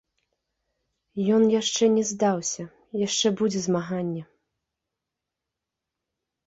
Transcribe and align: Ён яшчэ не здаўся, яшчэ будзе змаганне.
Ён 1.35 1.43
яшчэ 1.59 1.83
не 1.97 2.03
здаўся, 2.13 2.63
яшчэ 3.07 3.27
будзе 3.43 3.59
змаганне. 3.67 4.27